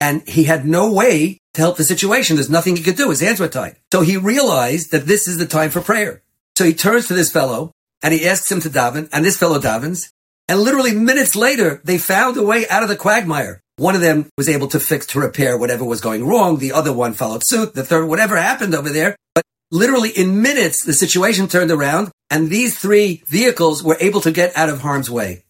and 0.00 0.26
he 0.26 0.44
had 0.44 0.64
no 0.64 0.92
way 0.92 1.38
to 1.54 1.60
help 1.60 1.76
the 1.76 1.84
situation. 1.84 2.36
There's 2.36 2.48
nothing 2.48 2.76
he 2.76 2.82
could 2.82 2.96
do. 2.96 3.10
His 3.10 3.20
hands 3.20 3.40
were 3.40 3.48
tied. 3.48 3.76
So 3.92 4.00
he 4.00 4.16
realized 4.16 4.92
that 4.92 5.06
this 5.06 5.28
is 5.28 5.36
the 5.36 5.46
time 5.46 5.70
for 5.70 5.80
prayer. 5.80 6.22
So 6.56 6.64
he 6.64 6.74
turns 6.74 7.08
to 7.08 7.14
this 7.14 7.30
fellow 7.30 7.72
and 8.02 8.14
he 8.14 8.26
asks 8.26 8.50
him 8.50 8.60
to 8.62 8.70
daven, 8.70 9.08
and 9.12 9.24
this 9.24 9.36
fellow 9.36 9.58
davens, 9.58 10.10
and 10.48 10.60
literally 10.60 10.94
minutes 10.94 11.36
later, 11.36 11.80
they 11.84 11.98
found 11.98 12.36
a 12.36 12.42
way 12.42 12.66
out 12.68 12.82
of 12.82 12.88
the 12.88 12.96
quagmire. 12.96 13.60
One 13.76 13.94
of 13.94 14.00
them 14.00 14.28
was 14.36 14.48
able 14.48 14.68
to 14.68 14.80
fix, 14.80 15.06
to 15.06 15.20
repair 15.20 15.56
whatever 15.56 15.84
was 15.84 16.00
going 16.00 16.26
wrong. 16.26 16.58
The 16.58 16.72
other 16.72 16.92
one 16.92 17.12
followed 17.12 17.42
suit. 17.46 17.74
The 17.74 17.84
third, 17.84 18.06
whatever 18.06 18.36
happened 18.36 18.74
over 18.74 18.88
there. 18.88 19.16
Literally 19.70 20.10
in 20.10 20.42
minutes, 20.42 20.84
the 20.84 20.92
situation 20.92 21.46
turned 21.46 21.70
around 21.70 22.10
and 22.28 22.48
these 22.48 22.78
three 22.78 23.22
vehicles 23.26 23.82
were 23.82 23.96
able 24.00 24.20
to 24.22 24.32
get 24.32 24.56
out 24.56 24.68
of 24.68 24.80
harm's 24.80 25.10
way. 25.10 25.44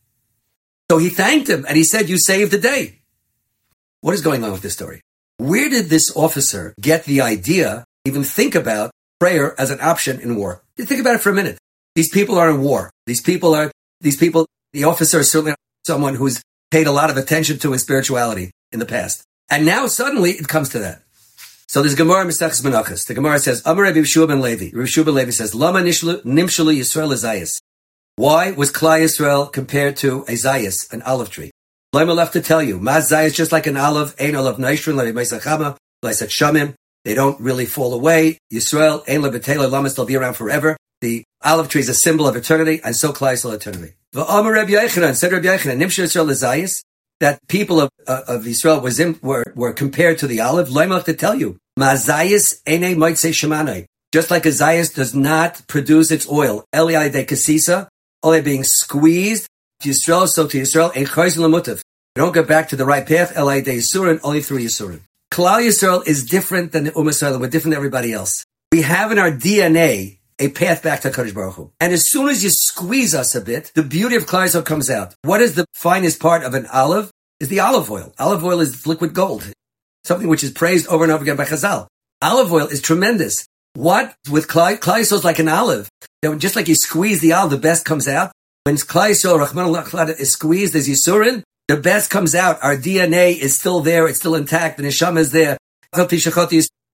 So 0.90 0.98
he 0.98 1.08
thanked 1.08 1.48
him 1.48 1.64
and 1.66 1.76
he 1.76 1.84
said, 1.84 2.08
you 2.08 2.18
saved 2.18 2.50
the 2.52 2.58
day. 2.58 3.00
What 4.00 4.14
is 4.14 4.22
going 4.22 4.44
on 4.44 4.52
with 4.52 4.62
this 4.62 4.74
story? 4.74 5.02
Where 5.38 5.68
did 5.68 5.86
this 5.86 6.14
officer 6.14 6.74
get 6.80 7.04
the 7.04 7.20
idea, 7.20 7.84
even 8.04 8.24
think 8.24 8.54
about 8.54 8.90
prayer 9.18 9.58
as 9.58 9.70
an 9.70 9.80
option 9.80 10.20
in 10.20 10.36
war? 10.36 10.62
You 10.76 10.84
think 10.84 11.00
about 11.00 11.14
it 11.14 11.20
for 11.20 11.30
a 11.30 11.34
minute. 11.34 11.58
These 11.94 12.10
people 12.10 12.38
are 12.38 12.50
in 12.50 12.60
war. 12.60 12.90
These 13.06 13.20
people 13.20 13.54
are, 13.54 13.70
these 14.00 14.16
people 14.16 14.46
the 14.72 14.84
officer 14.84 15.20
is 15.20 15.30
certainly 15.30 15.54
someone 15.86 16.14
who's 16.14 16.42
paid 16.70 16.86
a 16.86 16.92
lot 16.92 17.10
of 17.10 17.16
attention 17.16 17.58
to 17.58 17.72
his 17.72 17.82
spirituality 17.82 18.52
in 18.70 18.78
the 18.78 18.86
past. 18.86 19.22
And 19.50 19.66
now 19.66 19.86
suddenly 19.86 20.32
it 20.32 20.46
comes 20.46 20.68
to 20.70 20.78
that. 20.80 21.02
So 21.70 21.82
there's 21.82 21.94
Gemara 21.94 22.24
Mesechus 22.24 22.62
Menachos. 22.62 23.06
The 23.06 23.14
Gemara 23.14 23.38
says, 23.38 23.62
Amar 23.64 23.84
Rabbi 23.84 23.98
Yehoshua 23.98 24.26
ben 24.26 24.40
Levi. 24.40 24.72
Rabbi 24.74 24.88
Yehoshua 24.88 25.04
ben 25.04 25.14
Levi 25.14 25.30
says, 25.30 25.54
Lama 25.54 25.78
nishlu, 25.78 26.20
nimshalu 26.24 26.76
Yisrael 26.76 27.12
Azayas. 27.12 27.60
Why 28.16 28.50
was 28.50 28.72
Klal 28.72 28.98
Yisrael 29.04 29.52
compared 29.52 29.96
to 29.98 30.22
a 30.22 30.32
Zayas, 30.32 30.92
an 30.92 31.00
olive 31.02 31.30
tree? 31.30 31.52
Lama 31.92 32.12
left 32.12 32.32
to 32.32 32.40
tell 32.40 32.60
you, 32.60 32.80
Maz 32.80 33.12
Zayas 33.12 33.34
just 33.34 33.52
like 33.52 33.68
an 33.68 33.76
olive, 33.76 34.16
Ein 34.18 34.34
olive 34.34 34.56
Neishrin, 34.56 34.96
Levi 34.96 35.16
Meisachama, 35.16 35.76
Leisat 36.04 36.30
Shamim. 36.30 36.74
They 37.04 37.14
don't 37.14 37.40
really 37.40 37.66
fall 37.66 37.94
away. 37.94 38.38
Yisrael, 38.52 39.08
Ein 39.08 39.22
Lebetela, 39.22 39.70
Lama 39.70 39.90
still 39.90 40.06
be 40.06 40.16
around 40.16 40.34
forever. 40.34 40.76
The 41.02 41.22
olive 41.40 41.68
tree 41.68 41.82
is 41.82 41.88
a 41.88 41.94
symbol 41.94 42.26
of 42.26 42.34
eternity, 42.34 42.80
and 42.82 42.96
so 42.96 43.12
Klal 43.12 43.34
Yisrael 43.34 43.54
eternity. 43.54 43.94
The 44.10 44.24
V'amar 44.24 44.54
Rabbi 44.54 44.72
Yochanan, 44.72 45.14
said 45.14 45.30
Rabbi 45.30 45.46
Yochanan, 45.46 45.78
Nimshir 45.78 46.02
Yisrael 46.02 46.32
Zayis, 46.32 46.82
that 47.20 47.46
people 47.48 47.80
of, 47.80 47.90
uh, 48.06 48.22
of 48.26 48.46
Israel 48.46 48.80
was 48.80 48.98
in, 48.98 49.18
were, 49.22 49.44
were 49.54 49.72
compared 49.72 50.18
to 50.18 50.26
the 50.26 50.40
olive. 50.40 50.68
Loimach 50.68 51.04
to 51.04 51.14
tell 51.14 51.34
you, 51.34 51.58
Mazayis 51.78 52.60
ene 52.68 52.98
might 52.98 53.18
say 53.18 53.30
shemanai. 53.30 53.86
Just 54.12 54.30
like 54.30 54.44
a 54.44 54.48
zayis 54.48 54.92
does 54.92 55.14
not 55.14 55.62
produce 55.68 56.10
its 56.10 56.28
oil, 56.28 56.64
Eli 56.74 57.08
de 57.10 57.24
kasisa, 57.24 57.86
only 58.24 58.42
being 58.42 58.64
squeezed 58.64 59.46
to 59.80 59.90
Yisrael, 59.90 60.26
so 60.26 60.48
to 60.48 60.60
Yisrael, 60.60 60.94
and 60.96 61.06
chayzin 61.06 61.38
lemutav. 61.38 61.80
Don't 62.16 62.34
get 62.34 62.48
back 62.48 62.68
to 62.70 62.76
the 62.76 62.84
right 62.84 63.06
path, 63.06 63.36
Eli 63.38 63.60
de 63.60 63.78
Yisurin, 63.78 64.18
only 64.24 64.42
through 64.42 64.58
Yisurin. 64.58 65.00
Klal 65.32 65.64
Yisrael 65.64 66.04
is 66.08 66.26
different 66.26 66.72
than 66.72 66.84
the 66.84 66.90
Ummah. 66.90 67.40
We're 67.40 67.48
different 67.48 67.72
than 67.72 67.74
everybody 67.74 68.12
else. 68.12 68.44
We 68.72 68.82
have 68.82 69.12
in 69.12 69.18
our 69.18 69.30
DNA 69.30 70.18
a 70.40 70.48
path 70.48 70.82
back 70.82 71.00
to 71.02 71.10
Kadosh 71.10 71.34
Baruch 71.34 71.54
Hu. 71.54 71.70
And 71.78 71.92
as 71.92 72.10
soon 72.10 72.28
as 72.28 72.42
you 72.42 72.50
squeeze 72.50 73.14
us 73.14 73.34
a 73.34 73.40
bit, 73.40 73.70
the 73.74 73.82
beauty 73.82 74.16
of 74.16 74.26
Klal 74.26 74.64
comes 74.64 74.90
out. 74.90 75.14
What 75.22 75.40
is 75.40 75.54
the 75.54 75.66
finest 75.74 76.18
part 76.18 76.42
of 76.42 76.54
an 76.54 76.66
olive? 76.72 77.10
Is 77.38 77.48
the 77.48 77.60
olive 77.60 77.90
oil. 77.90 78.12
Olive 78.18 78.44
oil 78.44 78.60
is 78.60 78.86
liquid 78.86 79.14
gold, 79.14 79.50
something 80.04 80.28
which 80.28 80.42
is 80.42 80.50
praised 80.50 80.88
over 80.88 81.04
and 81.04 81.12
over 81.12 81.22
again 81.22 81.36
by 81.36 81.44
Chazal. 81.44 81.86
Olive 82.20 82.52
oil 82.52 82.66
is 82.66 82.82
tremendous. 82.82 83.46
What 83.74 84.14
with 84.30 84.48
Klai 84.48 84.98
is 84.98 85.24
like 85.24 85.38
an 85.38 85.48
olive. 85.48 85.88
Just 86.38 86.56
like 86.56 86.68
you 86.68 86.74
squeeze 86.74 87.20
the 87.20 87.32
olive, 87.32 87.50
the 87.50 87.58
best 87.58 87.84
comes 87.84 88.08
out. 88.08 88.32
When 88.64 88.76
Klai 88.76 89.14
Rahman 89.24 90.10
is 90.18 90.32
squeezed 90.32 90.74
as 90.74 90.88
Yisurin, 90.88 91.42
the 91.68 91.76
best 91.76 92.10
comes 92.10 92.34
out. 92.34 92.58
Our 92.62 92.76
DNA 92.76 93.38
is 93.38 93.56
still 93.56 93.80
there. 93.80 94.08
It's 94.08 94.18
still 94.18 94.34
intact. 94.34 94.76
The 94.76 94.82
neshama 94.82 95.18
is 95.20 95.32
there. 95.32 95.56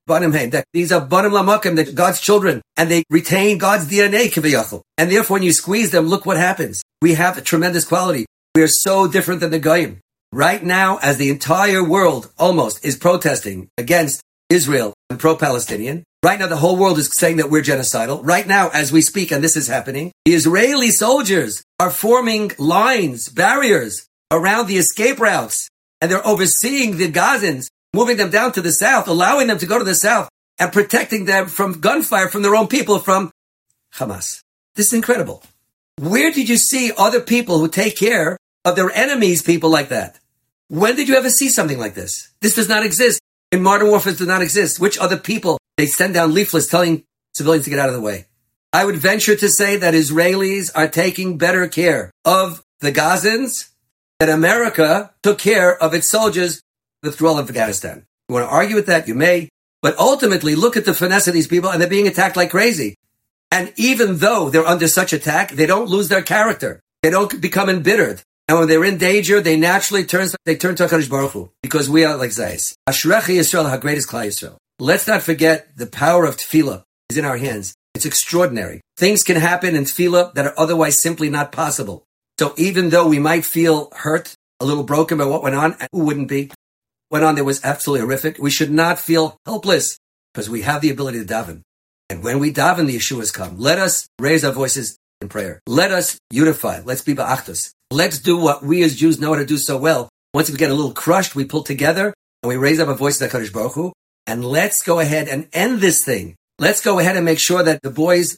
These 0.07 0.91
are 0.91 1.01
banim 1.01 1.31
laMakom, 1.33 1.75
that 1.75 1.93
God's 1.93 2.21
children, 2.21 2.61
and 2.77 2.89
they 2.89 3.03
retain 3.09 3.57
God's 3.57 3.87
DNA. 3.87 4.81
And 4.97 5.11
therefore, 5.11 5.35
when 5.35 5.43
you 5.43 5.51
squeeze 5.51 5.91
them, 5.91 6.07
look 6.07 6.25
what 6.25 6.37
happens. 6.37 6.81
We 7.01 7.15
have 7.15 7.37
a 7.37 7.41
tremendous 7.41 7.85
quality. 7.85 8.25
We 8.55 8.63
are 8.63 8.67
so 8.67 9.07
different 9.07 9.41
than 9.41 9.51
the 9.51 9.59
Goyim. 9.59 9.99
Right 10.31 10.63
now, 10.63 10.97
as 11.01 11.17
the 11.17 11.29
entire 11.29 11.83
world 11.83 12.31
almost 12.37 12.83
is 12.83 12.97
protesting 12.97 13.69
against 13.77 14.21
Israel 14.49 14.93
and 15.09 15.19
pro-Palestinian, 15.19 16.03
right 16.23 16.39
now 16.39 16.47
the 16.47 16.57
whole 16.57 16.77
world 16.77 16.97
is 16.97 17.13
saying 17.13 17.37
that 17.37 17.49
we're 17.49 17.61
genocidal. 17.61 18.19
Right 18.23 18.47
now, 18.47 18.69
as 18.69 18.91
we 18.91 19.01
speak, 19.01 19.31
and 19.31 19.43
this 19.43 19.55
is 19.55 19.67
happening, 19.67 20.11
the 20.25 20.33
Israeli 20.33 20.91
soldiers 20.91 21.63
are 21.79 21.91
forming 21.91 22.51
lines, 22.57 23.29
barriers 23.29 24.07
around 24.31 24.67
the 24.67 24.77
escape 24.77 25.19
routes, 25.19 25.69
and 26.01 26.11
they're 26.11 26.27
overseeing 26.27 26.97
the 26.97 27.11
Gazans 27.11 27.67
moving 27.97 28.17
them 28.17 28.29
down 28.29 28.51
to 28.53 28.61
the 28.61 28.71
south, 28.71 29.07
allowing 29.07 29.47
them 29.47 29.57
to 29.57 29.65
go 29.65 29.79
to 29.79 29.83
the 29.83 29.95
south, 29.95 30.29
and 30.59 30.71
protecting 30.71 31.25
them 31.25 31.47
from 31.47 31.79
gunfire 31.79 32.29
from 32.29 32.43
their 32.43 32.55
own 32.55 32.67
people 32.67 32.99
from 32.99 33.31
Hamas. 33.95 34.41
This 34.75 34.87
is 34.87 34.93
incredible. 34.93 35.43
Where 35.97 36.31
did 36.31 36.47
you 36.47 36.57
see 36.57 36.91
other 36.95 37.21
people 37.21 37.57
who 37.57 37.67
take 37.67 37.97
care 37.97 38.37
of 38.63 38.75
their 38.75 38.91
enemies, 38.91 39.41
people 39.41 39.71
like 39.71 39.89
that? 39.89 40.19
When 40.69 40.95
did 40.95 41.09
you 41.09 41.15
ever 41.15 41.29
see 41.29 41.49
something 41.49 41.79
like 41.79 41.95
this? 41.95 42.29
This 42.39 42.55
does 42.55 42.69
not 42.69 42.85
exist. 42.85 43.19
In 43.51 43.63
modern 43.63 43.87
warfare, 43.87 44.13
does 44.13 44.27
not 44.27 44.43
exist. 44.43 44.79
Which 44.79 44.99
other 44.99 45.17
people, 45.17 45.57
they 45.77 45.87
send 45.87 46.13
down 46.13 46.33
leaflets 46.33 46.67
telling 46.67 47.03
civilians 47.33 47.65
to 47.65 47.71
get 47.71 47.79
out 47.79 47.89
of 47.89 47.95
the 47.95 48.01
way. 48.01 48.25
I 48.73 48.85
would 48.85 48.97
venture 48.97 49.35
to 49.35 49.49
say 49.49 49.77
that 49.77 49.95
Israelis 49.95 50.69
are 50.75 50.87
taking 50.87 51.37
better 51.39 51.67
care 51.67 52.11
of 52.25 52.61
the 52.81 52.91
Gazans 52.91 53.69
than 54.19 54.29
America 54.29 55.13
took 55.23 55.39
care 55.39 55.81
of 55.81 55.93
its 55.93 56.07
soldiers 56.07 56.61
withdrawal 57.07 57.39
of 57.39 57.49
Afghanistan. 57.49 58.05
You 58.29 58.33
want 58.35 58.47
to 58.47 58.53
argue 58.53 58.75
with 58.75 58.87
that? 58.87 59.07
You 59.07 59.15
may. 59.15 59.49
But 59.81 59.97
ultimately, 59.97 60.55
look 60.55 60.75
at 60.75 60.85
the 60.85 60.93
finesse 60.93 61.27
of 61.27 61.33
these 61.33 61.47
people 61.47 61.69
and 61.69 61.81
they're 61.81 61.89
being 61.89 62.07
attacked 62.07 62.35
like 62.35 62.51
crazy. 62.51 62.95
And 63.51 63.71
even 63.77 64.17
though 64.17 64.49
they're 64.49 64.65
under 64.65 64.87
such 64.87 65.13
attack, 65.13 65.51
they 65.51 65.65
don't 65.65 65.89
lose 65.89 66.09
their 66.09 66.21
character. 66.21 66.81
They 67.03 67.09
don't 67.09 67.39
become 67.39 67.69
embittered. 67.69 68.21
And 68.47 68.59
when 68.59 68.67
they're 68.67 68.83
in 68.83 68.97
danger, 68.97 69.41
they 69.41 69.57
naturally 69.57 70.05
turn, 70.05 70.29
they 70.45 70.55
turn 70.55 70.75
to 70.75 70.85
HaKadosh 70.85 71.09
Baruch 71.09 71.31
Hu, 71.31 71.51
because 71.61 71.89
we 71.89 72.05
are 72.05 72.15
like 72.15 72.29
Zayis. 72.29 72.75
Ashrechi 72.87 73.35
Yisrael, 73.35 73.69
how 73.69 73.77
great 73.77 73.97
is 73.97 74.07
Klal 74.07 74.27
Yisrael. 74.27 74.57
Let's 74.79 75.07
not 75.07 75.21
forget 75.21 75.75
the 75.75 75.87
power 75.87 76.25
of 76.25 76.37
tefillah 76.37 76.83
is 77.09 77.17
in 77.17 77.25
our 77.25 77.37
hands. 77.37 77.75
It's 77.93 78.05
extraordinary. 78.05 78.81
Things 78.95 79.23
can 79.23 79.35
happen 79.35 79.75
in 79.75 79.83
tefillah 79.83 80.33
that 80.33 80.45
are 80.45 80.53
otherwise 80.57 81.01
simply 81.01 81.29
not 81.29 81.51
possible. 81.51 82.03
So 82.39 82.53
even 82.57 82.89
though 82.89 83.07
we 83.07 83.19
might 83.19 83.43
feel 83.43 83.89
hurt, 83.91 84.35
a 84.59 84.65
little 84.65 84.83
broken 84.83 85.17
by 85.17 85.25
what 85.25 85.43
went 85.43 85.55
on, 85.55 85.75
who 85.91 86.05
wouldn't 86.05 86.29
be? 86.29 86.51
Went 87.09 87.23
on 87.23 87.35
that 87.35 87.45
was 87.45 87.63
absolutely 87.63 88.05
horrific. 88.05 88.37
We 88.37 88.49
should 88.49 88.71
not 88.71 88.99
feel 88.99 89.37
helpless 89.45 89.97
because 90.33 90.49
we 90.49 90.63
have 90.63 90.81
the 90.81 90.89
ability 90.89 91.19
to 91.19 91.25
daven. 91.25 91.61
And 92.09 92.23
when 92.23 92.39
we 92.39 92.53
daven, 92.53 92.87
the 92.87 92.97
Yeshua's 92.97 93.31
come. 93.31 93.57
Let 93.57 93.79
us 93.79 94.07
raise 94.19 94.43
our 94.43 94.51
voices 94.51 94.97
in 95.21 95.29
prayer. 95.29 95.61
Let 95.67 95.91
us 95.91 96.19
unify. 96.29 96.81
Let's 96.83 97.01
be 97.01 97.15
b'achdus. 97.15 97.71
Let's 97.91 98.19
do 98.19 98.37
what 98.37 98.63
we 98.63 98.83
as 98.83 98.95
Jews 98.95 99.19
know 99.19 99.33
how 99.33 99.39
to 99.39 99.45
do 99.45 99.57
so 99.57 99.77
well. 99.77 100.09
Once 100.33 100.49
we 100.49 100.57
get 100.57 100.69
a 100.69 100.73
little 100.73 100.91
crushed, 100.91 101.35
we 101.35 101.45
pull 101.45 101.63
together 101.63 102.13
and 102.43 102.49
we 102.49 102.57
raise 102.57 102.79
up 102.79 102.89
our 102.89 102.95
voices 102.95 103.19
to 103.19 103.37
Kadosh 103.37 103.51
Baruch 103.51 103.73
Hu. 103.73 103.93
And 104.25 104.43
let's 104.43 104.83
go 104.83 104.99
ahead 104.99 105.29
and 105.29 105.47
end 105.53 105.79
this 105.79 106.03
thing. 106.03 106.35
Let's 106.59 106.81
go 106.81 106.99
ahead 106.99 107.15
and 107.15 107.23
make 107.23 107.39
sure 107.39 107.63
that 107.63 107.81
the 107.81 107.89
boys, 107.89 108.37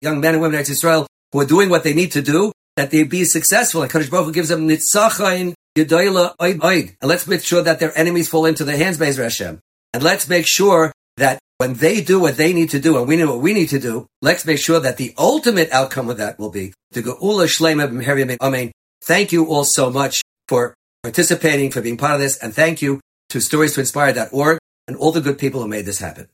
young 0.00 0.20
men 0.20 0.34
and 0.34 0.42
women 0.42 0.58
of 0.58 0.68
Israel, 0.68 1.06
who 1.32 1.40
are 1.40 1.46
doing 1.46 1.68
what 1.68 1.84
they 1.84 1.94
need 1.94 2.12
to 2.12 2.22
do, 2.22 2.52
that 2.76 2.90
they 2.90 3.04
be 3.04 3.24
successful. 3.24 3.82
And 3.82 3.90
Kadosh 3.90 4.10
Baruch 4.10 4.26
Hu 4.26 4.32
gives 4.32 4.48
them 4.48 4.68
nitzachon 4.68 5.54
and 5.74 7.08
let's 7.08 7.26
make 7.26 7.42
sure 7.42 7.62
that 7.62 7.78
their 7.78 7.96
enemies 7.96 8.28
fall 8.28 8.46
into 8.46 8.64
their 8.64 8.76
hands, 8.76 8.98
Be'ez 8.98 9.16
Hashem. 9.16 9.60
And 9.92 10.02
let's 10.02 10.28
make 10.28 10.46
sure 10.46 10.92
that 11.16 11.38
when 11.58 11.74
they 11.74 12.00
do 12.00 12.18
what 12.18 12.36
they 12.36 12.52
need 12.52 12.70
to 12.70 12.80
do 12.80 12.98
and 12.98 13.06
we 13.06 13.16
know 13.16 13.32
what 13.32 13.42
we 13.42 13.52
need 13.52 13.68
to 13.68 13.78
do, 13.78 14.06
let's 14.22 14.46
make 14.46 14.58
sure 14.58 14.80
that 14.80 14.96
the 14.96 15.14
ultimate 15.18 15.70
outcome 15.70 16.08
of 16.08 16.16
that 16.16 16.38
will 16.38 16.50
be 16.50 16.72
the 16.92 17.02
Geula 17.02 17.46
Shlema 17.46 18.36
Amen. 18.40 18.72
Thank 19.02 19.32
you 19.32 19.46
all 19.46 19.64
so 19.64 19.90
much 19.90 20.22
for 20.48 20.74
participating, 21.02 21.70
for 21.70 21.80
being 21.80 21.96
part 21.96 22.14
of 22.14 22.20
this, 22.20 22.36
and 22.38 22.54
thank 22.54 22.82
you 22.82 23.00
to 23.30 23.38
StoriesToInspire.org 23.38 24.58
and 24.88 24.96
all 24.96 25.12
the 25.12 25.20
good 25.20 25.38
people 25.38 25.62
who 25.62 25.68
made 25.68 25.86
this 25.86 25.98
happen. 25.98 26.28